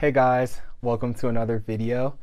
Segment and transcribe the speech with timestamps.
[0.00, 2.18] Hey guys, welcome to another video.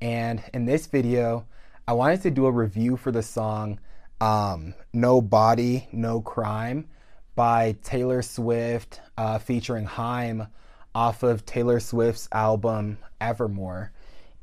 [0.00, 1.44] And in this video,
[1.86, 3.78] I wanted to do a review for the song
[4.22, 6.88] um, No Body, No Crime
[7.34, 10.46] by Taylor Swift uh, featuring Haim
[10.94, 13.92] off of Taylor Swift's album Evermore.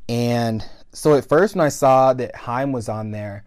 [0.08, 0.64] And
[0.94, 3.44] so at first, when I saw that Haim was on there,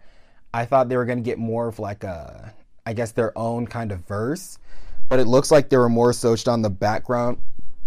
[0.53, 2.53] I thought they were going to get more of like a,
[2.85, 4.59] I guess, their own kind of verse.
[5.07, 7.37] But it looks like they were more so on the background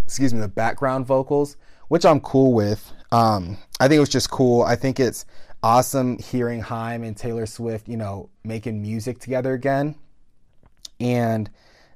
[0.05, 1.56] excuse me, the background vocals,
[1.88, 2.92] which I'm cool with.
[3.12, 4.62] Um, I think it was just cool.
[4.62, 5.24] I think it's
[5.62, 9.94] awesome hearing Haim and Taylor Swift, you know, making music together again.
[11.00, 11.50] And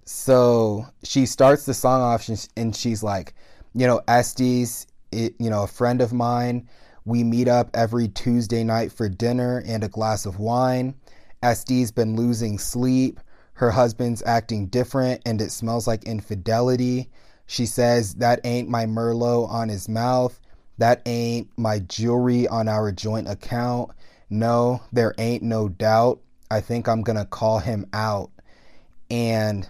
[0.05, 3.35] so she starts the song off and she's like,
[3.75, 6.69] you know, Este's, it, you know, a friend of mine.
[7.05, 10.95] We meet up every Tuesday night for dinner and a glass of wine.
[11.43, 13.21] Este's been losing sleep.
[13.53, 17.11] Her husband's acting different and it smells like infidelity.
[17.49, 20.39] She says, That ain't my Merlot on his mouth.
[20.77, 23.91] That ain't my jewelry on our joint account.
[24.31, 26.21] No, there ain't no doubt.
[26.51, 28.31] I think I'm going to call him out.
[29.11, 29.69] And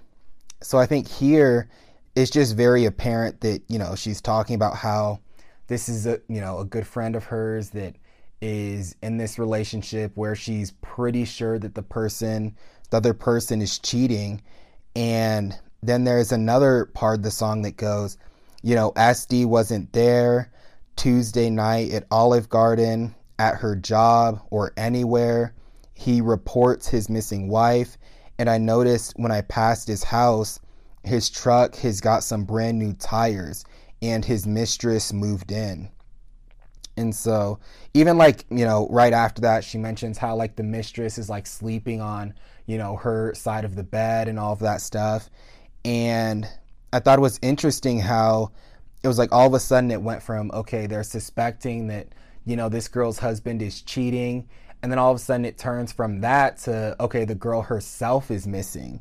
[0.60, 1.70] so I think here
[2.16, 5.20] it's just very apparent that, you know, she's talking about how
[5.68, 7.94] this is a, you know, a good friend of hers that
[8.42, 12.56] is in this relationship where she's pretty sure that the person,
[12.90, 14.42] the other person is cheating
[14.96, 18.16] and then there's another part of the song that goes,
[18.62, 20.50] you know, Este wasn't there
[20.96, 25.54] Tuesday night at Olive Garden, at her job, or anywhere.
[25.94, 27.96] He reports his missing wife.
[28.38, 30.60] And I noticed when I passed his house,
[31.04, 33.64] his truck has got some brand new tires,
[34.02, 35.88] and his mistress moved in.
[36.96, 37.60] And so,
[37.94, 41.46] even like, you know, right after that, she mentions how like the mistress is like
[41.46, 42.34] sleeping on,
[42.66, 45.30] you know, her side of the bed and all of that stuff.
[45.88, 46.46] And
[46.92, 48.52] I thought it was interesting how
[49.02, 52.08] it was like all of a sudden it went from, okay, they're suspecting that,
[52.44, 54.46] you know, this girl's husband is cheating.
[54.82, 58.30] And then all of a sudden it turns from that to, okay, the girl herself
[58.30, 59.00] is missing.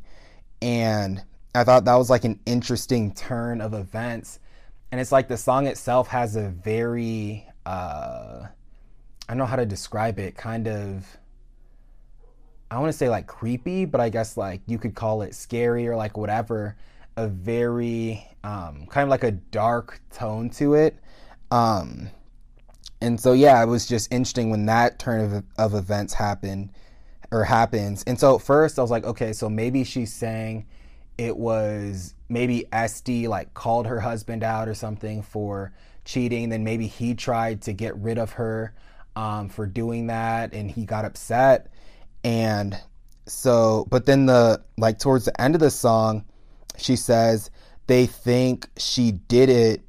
[0.61, 1.21] And
[1.53, 4.39] I thought that was like an interesting turn of events.
[4.89, 9.65] And it's like the song itself has a very, uh, I don't know how to
[9.65, 11.05] describe it, kind of
[12.69, 15.87] I want to say like creepy, but I guess like you could call it scary
[15.87, 16.75] or like whatever.
[17.15, 20.97] A very um, kind of like a dark tone to it.
[21.49, 22.09] Um,
[23.01, 26.71] and so yeah, it was just interesting when that turn of, of events happened
[27.31, 28.03] or happens.
[28.05, 30.65] And so at first I was like, okay, so maybe she's saying
[31.17, 35.71] it was maybe Este like called her husband out or something for
[36.05, 36.49] cheating.
[36.49, 38.73] Then maybe he tried to get rid of her
[39.15, 41.71] um, for doing that and he got upset.
[42.27, 42.77] And
[43.25, 46.25] so, but then the, like, towards the end of the song,
[46.77, 47.49] she says,
[47.87, 49.81] they think she did it,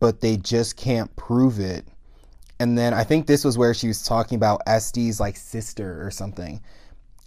[0.00, 1.86] but they just can't prove it.
[2.58, 6.10] And then I think this was where she was talking about Este's like sister or
[6.10, 6.60] something.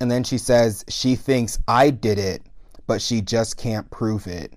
[0.02, 2.42] And then she says she thinks I did it,
[2.88, 4.52] but she just can't prove it.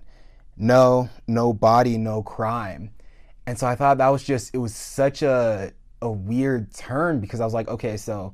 [0.57, 2.91] No, no body, no crime.
[3.47, 5.71] And so I thought that was just it was such a
[6.01, 8.33] a weird turn because I was like, okay, so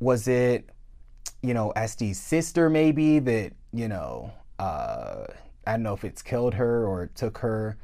[0.00, 0.68] was it
[1.42, 5.24] you know, Este's sister maybe that, you know, uh,
[5.66, 7.76] I don't know if it's killed her or took her,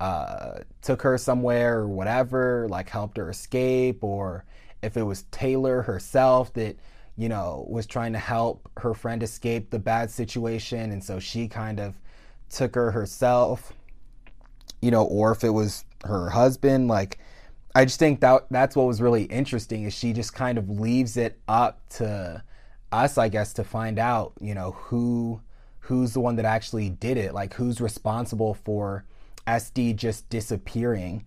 [0.00, 4.44] uh, took her somewhere or whatever, like helped her escape, or
[4.82, 6.76] if it was Taylor herself that,
[7.16, 11.46] you know, was trying to help her friend escape the bad situation, and so she
[11.46, 11.94] kind of
[12.50, 13.72] took her herself,
[14.82, 17.18] you know, or if it was her husband, like.
[17.76, 21.16] I just think that that's what was really interesting is she just kind of leaves
[21.16, 22.40] it up to
[22.94, 25.40] us, I guess, to find out, you know, who
[25.80, 29.04] who's the one that actually did it, like who's responsible for
[29.46, 31.26] Este just disappearing.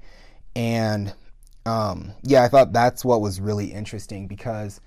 [0.55, 1.13] And
[1.65, 4.81] um, yeah, I thought that's what was really interesting because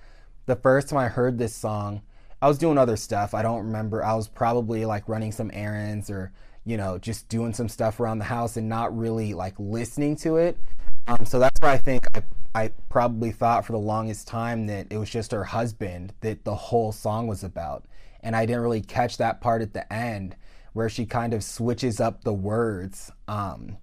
[0.47, 2.03] the first time I heard this song,
[2.43, 3.35] I was doing other stuff.
[3.35, 4.05] I don't remember.
[4.05, 6.33] I was probably like running some errands or,
[6.65, 10.39] you know, just doing some stuff around the house and not really like listening to
[10.39, 10.57] it.
[11.07, 12.23] Um, so that's where I think I,
[12.55, 16.55] I probably thought for the longest time that it was just her husband that the
[16.55, 17.85] whole song was about.
[18.23, 20.37] And I didn't really catch that part at the end
[20.73, 23.11] where she kind of switches up the words.
[23.29, 23.79] Um,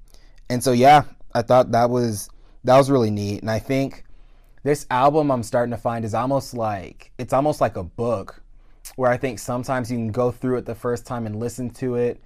[0.49, 1.03] and so, yeah,
[1.33, 2.29] I thought that was
[2.63, 3.41] that was really neat.
[3.41, 4.03] And I think
[4.63, 8.41] this album I'm starting to find is almost like it's almost like a book
[8.95, 11.95] where I think sometimes you can go through it the first time and listen to
[11.95, 12.21] it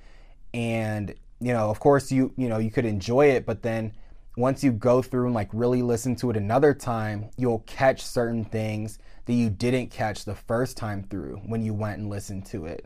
[0.54, 3.94] and you know, of course you you know, you could enjoy it, but then
[4.36, 8.46] once you go through and like really listen to it another time, you'll catch certain
[8.46, 12.66] things that you didn't catch the first time through when you went and listened to
[12.66, 12.86] it.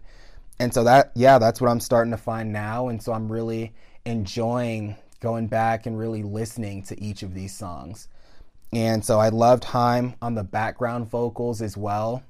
[0.60, 3.74] And so that yeah, that's what I'm starting to find now and so I'm really
[4.06, 8.08] enjoying going back and really listening to each of these songs.
[8.74, 12.24] And so I loved Haim on the background vocals as well.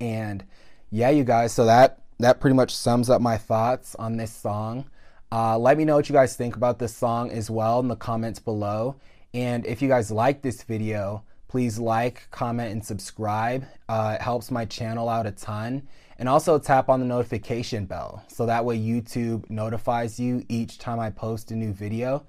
[0.00, 0.44] And
[0.90, 4.86] yeah, you guys, so that that pretty much sums up my thoughts on this song.
[5.32, 7.96] Uh, let me know what you guys think about this song as well in the
[7.96, 8.96] comments below.
[9.32, 13.64] And if you guys like this video, please like, comment, and subscribe.
[13.88, 15.86] Uh, it helps my channel out a ton.
[16.18, 21.00] And also tap on the notification bell so that way YouTube notifies you each time
[21.00, 22.24] I post a new video.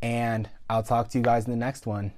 [0.00, 2.12] And I'll talk to you guys in the next one.